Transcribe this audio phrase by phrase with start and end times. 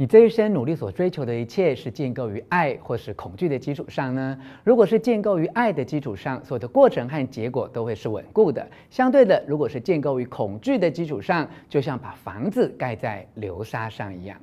[0.00, 4.38] 你这一生努力所追求的一切，是建构于爱或是恐惧的基础上呢？
[4.62, 8.64] 如果是建构于爱的基础上，所有的过程和结果都会是稳固的。
[8.90, 14.38] 相对的，如果是建构于恐惧的基础上，就像把房子盖在流沙上一样。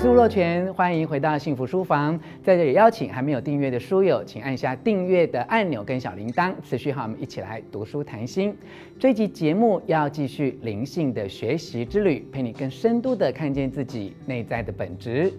[0.00, 2.18] 是吴若权，欢迎回到幸福书房。
[2.42, 8.56] 在这里邀请还没有订阅的书友，请按下订阅的按钮跟小铃铛，持续和我们一起来读书谈心。
[8.98, 15.30] 这集节目要继续灵性的学习之旅，陪你更深度的看见自己内在的本质，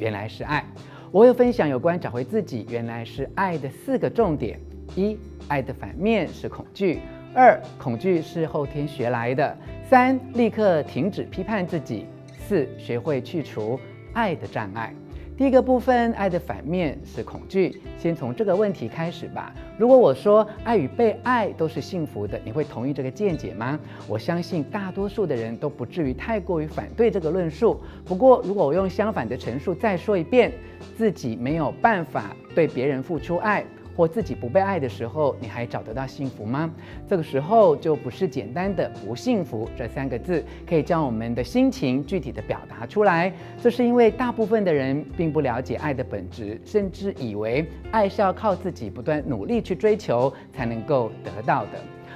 [0.00, 0.64] 原来是爱。
[1.12, 4.58] 我会分享有关找回自己原来是爱的四个重点：
[4.96, 6.98] 一、爱的反面是恐惧；
[7.32, 9.56] 二、恐惧是后天学来的；
[9.88, 12.04] 三、立刻停止批判自己；
[12.36, 13.78] 四、学会去除。
[14.18, 14.92] 爱的障碍，
[15.36, 17.80] 第一个部分，爱的反面是恐惧。
[17.96, 19.54] 先从这个问题开始吧。
[19.78, 23.78] 如果我说爱与被爱都是幸福的，你会同意这个见解吗？
[24.08, 27.80] 我相信大多数的人都不至于太过于反对这个论述。
[28.04, 30.52] 不过，如果我用相反的陈述再说一遍，
[30.96, 33.64] 自己没有办法对别人付出爱。
[33.98, 36.70] 或自己不被爱的时候，你还找得到幸福吗？
[37.08, 43.32] 这个时候就不是简单的不幸福这三个字可以将我们的心情具体的表达出来。
[43.60, 51.70] 这是因为大部分的人并不了解爱的本质，甚至以为爱是要靠自己不断努力去追求才能够得到的。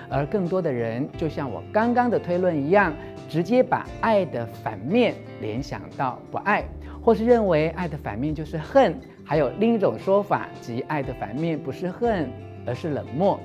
[0.09, 2.95] 而更多的人就像我刚刚的推论一样，
[3.29, 6.65] 直接把爱的反面联想到不爱，
[7.03, 8.95] 或是认为爱的反面就是恨。
[9.33, 12.29] 还有另一种说法，即爱的反面不是恨，
[12.67, 13.41] 而是冷漠。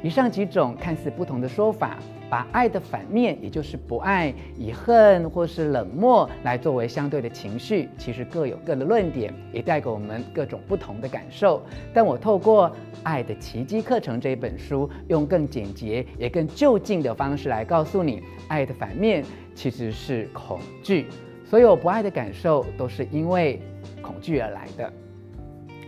[0.00, 1.98] 以上几种看似不同的说法，
[2.30, 11.60] 把爱的反面，也就是不爱，以恨或是冷漠来作为相对的情绪，其实各有各的论点，也带给我们各种不同的感受。
[11.92, 12.70] 但我透过
[13.02, 21.06] 《爱的奇迹课程》这一本书，用更简洁也更就近的方式来告诉你，爱的反面其实是恐惧。
[21.44, 23.60] 所有不爱的感受，都是因为
[24.00, 24.92] 恐惧而来的。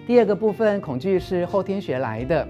[0.06, 2.46] 第二个部分，恐惧是后天学来的，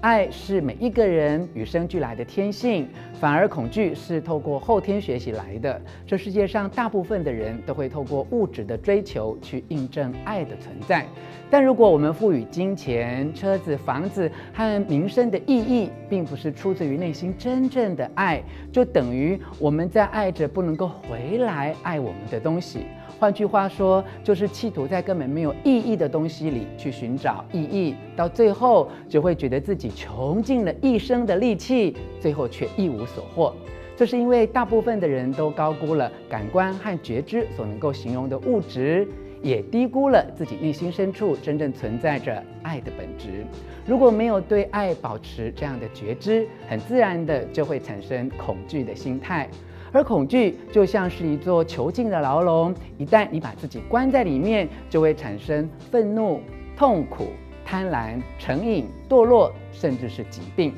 [0.00, 5.80] 爱是每一个人与生俱来的天性，反而恐惧是透过后天学习来的。
[6.06, 11.04] 这世界上大部分的人都会透过物质的追求去印证爱的存在，
[11.50, 22.86] 但如果我们赋予金钱、车子、房子和名声的意义，并不是出自于内心真正的爱，就等于我们在爱着不能够回来爱我们的东西。
[23.18, 33.54] 换句话说，就是企图在根本没有意义的东西里去寻找意义，到最后就会觉得自己穷尽了一生的力气，最后却一无所获。
[33.96, 39.08] 这是因为大部分的人都高估了感官和觉知所能够形容的物质，
[39.42, 43.44] 也低估了自己内心深处真正存在着爱的本质。
[43.84, 49.48] 如果没有对爱保持这样的觉知，很自然的就会产生恐惧的心态。
[49.90, 56.40] 而恐惧就像是一座囚禁的牢笼，一旦你把自己关在里面，就会产生愤怒、
[56.76, 57.28] 痛苦、
[57.70, 60.72] 贪婪、成瘾、堕落，甚至是疾病。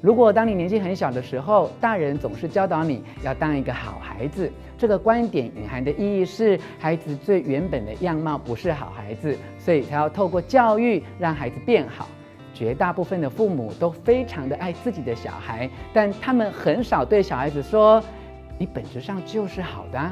[0.00, 12.08] 如果当你年纪很小的时候，大人总是教导你要当一个好孩子，这个观点隐含的意义是，孩子最原本的样貌不是好孩子，所以才要透过教育让孩子变好。
[12.52, 18.02] 绝大部分的父母都非常的爱自己的小孩，但他们很少对小孩子说。
[18.60, 20.10] 你本质上就是好的，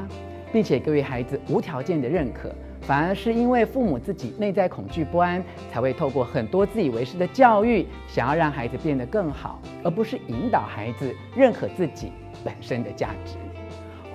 [0.53, 2.49] 并且给予孩子无条件的认可，
[2.81, 12.11] 反而是因为父母自己内在恐惧不安，才会透过很多自以为是的教育，想要让孩子变得更好，而不是引导孩子认可自己
[12.43, 13.35] 本身的价值。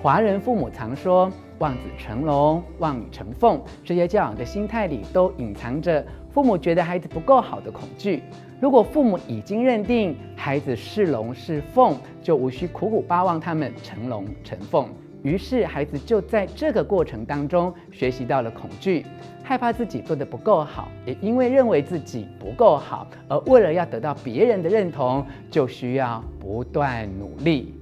[0.01, 8.21] 华人父母常说“望子成龙，望女成凤”，这些教养的心态里都隐藏着父母觉得孩子不够好的恐惧。
[8.59, 14.89] 如果父母已经认定孩子是龙是凤，就无需苦苦巴望他们成龙成凤。
[15.23, 19.05] 于是，孩子就在这个过程当中学习到了恐惧，
[19.41, 27.73] 害怕自己做得不够好，也因为认为自己不够好，而为了要得到别人的认同，就需要不断努力。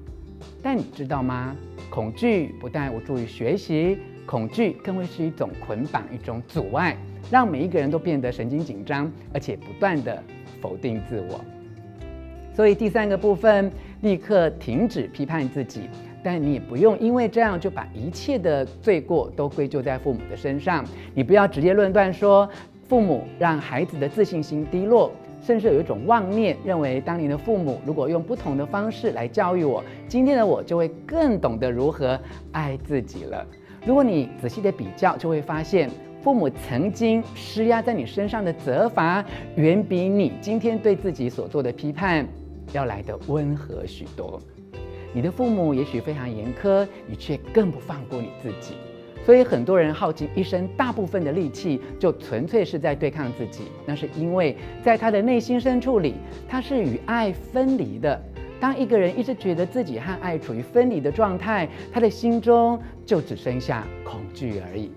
[0.62, 1.56] 但你知道吗？
[1.90, 3.98] 恐惧不但无助于学习，
[4.28, 6.96] 恐惧更会是一种捆绑，一种阻碍，
[7.32, 10.24] 让每一个人都变得神经紧张，而且不断地
[10.62, 11.44] 否定自我。
[12.54, 13.72] 所以第三个部分，
[14.02, 15.90] 立刻停止批判自己。
[16.24, 20.86] 但你也不用因为这样就把一切的罪过都归咎在父母的身上。
[21.14, 22.50] 你不要直接论断说，
[22.88, 25.12] 父母让孩子的自信心低落。
[25.44, 32.20] 甚至有一种妄念，认为当年的父母如果用不同的方式来教育我，今天的我就会更懂得如何
[32.52, 33.44] 爱自己了。
[33.84, 35.90] 如果你仔细的比较，就会发现
[36.22, 39.26] 父母曾经施压在你身上的责罚，
[39.56, 42.24] 远比你今天对自己所做的批判
[42.72, 44.40] 要来得温和许多。
[45.14, 48.76] 你的父母也许非常严苛，你却更不放过你自己。
[49.24, 53.66] 所以很多人耗尽一生大部分的力气，就纯粹是在对抗自己。
[53.86, 56.16] 那是因为在他的内心深处里，
[56.48, 58.20] 他是与爱分离的。
[58.60, 64.92] 当一个人一直觉得自己和爱处于分离的状态，他的心中就只剩下恐惧而已。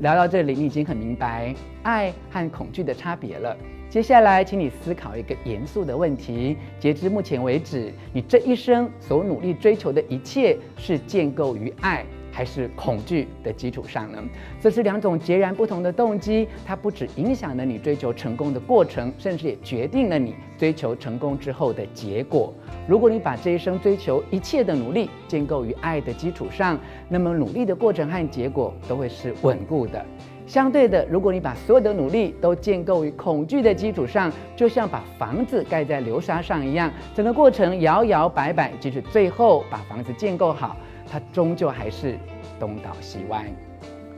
[0.00, 1.54] 聊到这里，你已经很明白
[1.84, 3.56] 爱和恐惧的差别了。
[3.90, 14.18] 接下来，请你思考一个严肃的问题：截至目前为止，你这一生所努力追求的一切，是建构于爱，还是恐惧的基础上呢？
[14.60, 22.52] 这是两种截然不同的动机，它不只影响了你追求成功的过程，甚至也决定了你追求成功之后的结果。
[22.88, 26.76] 如果你把这一生追求一切的努力建构于爱的基础上，
[27.08, 30.04] 那么努力的过程和结果都会是稳固的。
[30.46, 40.76] 相对的，如果你把所有的努力都建构于恐惧的基础上，就像把房子盖在流沙上一样，整个过程摇摇摆摆，即使最后把房子建构好。
[41.06, 42.16] 它终究还是
[42.58, 43.44] 东倒西歪。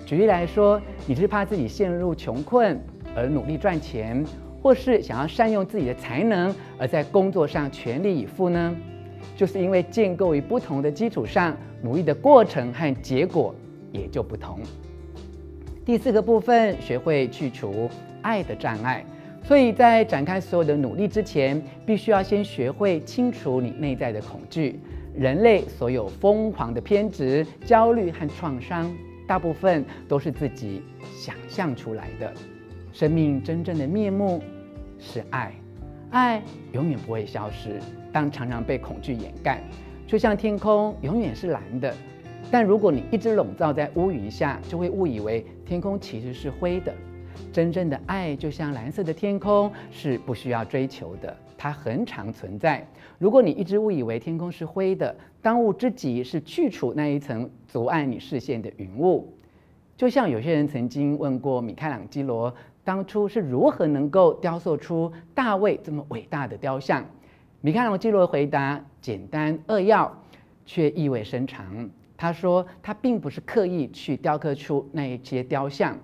[0.06, 2.80] 举例来说，你是怕自己陷入穷困
[3.14, 4.24] 而努力赚钱，
[4.62, 8.74] 或是想要善用自己的才能而在工作上全力以赴呢？
[9.36, 13.54] 就是因为建构于不同的基础上，努力的过程和结果
[13.92, 14.60] 也就不同。
[15.86, 17.88] 第四个部分，学会去除
[18.20, 19.04] 爱的障碍。
[19.44, 24.80] 所以在展开所有的努力之前，必须要先学会清除你内在的恐惧。
[25.16, 28.92] 人类所有疯狂的偏执、焦虑和创伤，
[29.28, 30.82] 大部分都是自己
[31.16, 32.34] 想象出来的。
[32.92, 34.42] 生命真正的面目
[34.98, 35.54] 是爱，
[36.10, 36.42] 爱
[36.72, 37.78] 永远不会消失，
[38.12, 39.62] 但常常被恐惧掩盖。
[40.04, 41.94] 就像天空永远是蓝的，
[42.50, 46.94] 但如果你一直笼罩在乌云下，就会误以为天空其实是灰的。
[47.52, 52.86] 真正的爱就像蓝色的天空，是不需要追求的，它恒常存在。
[53.18, 59.32] 如果你一直误以为天空是灰的，当务之急是去除那一层阻碍你视线的云雾。
[59.96, 62.54] 就像有些人曾经问过米开朗基罗，
[62.84, 67.04] 当初是如何能够雕塑出大卫这么伟大的雕像？
[67.60, 70.22] 米开朗基罗的回答简单扼要，
[70.64, 71.90] 却意味深长。
[72.16, 75.98] 他说，他并不是刻意去雕刻出那一些雕像。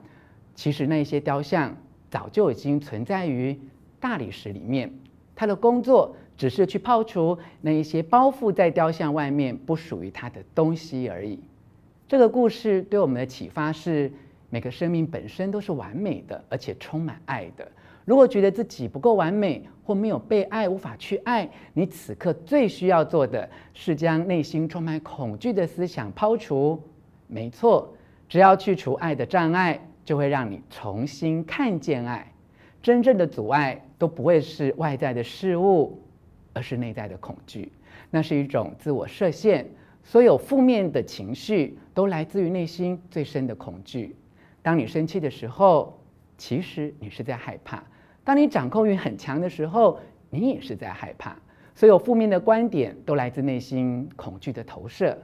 [0.55, 1.75] 其实那一些雕像
[2.11, 3.59] 早就已经存在于
[3.99, 4.93] 大理石里面，
[5.35, 11.39] 他的工作只是去抛除那一些包覆在雕像外面不属于他的东西而已。
[12.07, 14.13] 这个故事对我们的启发是：
[14.51, 17.67] 每个生命本身都是完美的，而且充满爱的。
[18.05, 26.83] 如果觉得自己不够完美或没有被爱，无法去爱，你此刻最需要做的是将内心充满恐惧的思想抛除。
[27.27, 27.95] 没错，
[28.29, 29.81] 只要去除爱的障碍。
[30.05, 32.27] 就会让你重新看见爱。
[32.83, 36.03] 真正的阻碍都不会是外在的事物，
[36.53, 37.71] 而是内在的恐惧。
[38.11, 39.65] 那是一种自我设限。
[40.03, 44.17] 所有负面的情绪都来自于内心最深的恐惧。
[44.61, 45.97] 当你生气的时候，
[46.37, 47.79] 其实你是在害怕；
[48.25, 49.99] 当你掌控欲很强的时候，
[50.31, 51.37] 你也是在害怕。
[51.75, 55.17] 所有负面的观点都来自内心恐惧的投射。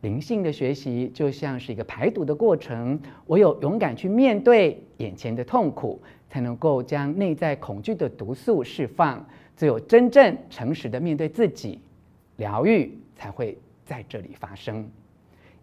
[0.00, 9.24] 灵性的学习就像是一个排毒的过程，唯有勇敢去面对眼前的痛苦，才能够将内在恐惧的毒素释放。
[9.56, 11.80] 只有真正诚实的面对自己，
[12.36, 14.84] 疗愈才会在这里发生。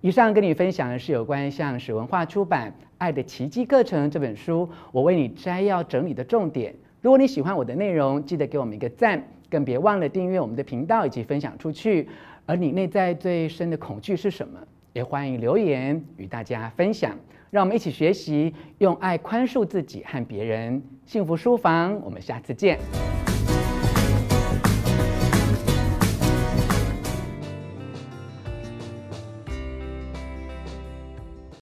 [0.01, 6.73] 以上跟你分享的是有关像史文化出版《爱的奇迹课程》这本书，我为你摘要整理的重点。
[7.01, 12.07] 如果你喜欢我的内容，记得给我们一个赞，更别忘了订阅我们的频道以及分享出去。
[12.45, 14.57] 而你内在最深的恐惧是什么？
[14.93, 17.11] 也欢迎留言与大家分享。
[17.51, 20.81] 让我们一起学习，用爱宽恕自己和别人。
[21.05, 22.79] 幸福书房，我们下次见。